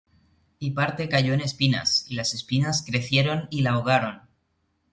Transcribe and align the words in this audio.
Y 0.57 0.71
parte 0.71 1.09
cayó 1.09 1.31
en 1.35 1.41
espinas; 1.41 2.05
y 2.09 2.15
las 2.15 2.33
espinas 2.33 2.83
crecieron, 2.83 3.47
y 3.51 3.61
la 3.61 3.73
ahogaron. 3.73 4.23